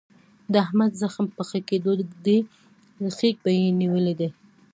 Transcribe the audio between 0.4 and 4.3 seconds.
د احمد زخم په ښه کېدو دی. خیګ یې نیولی دی.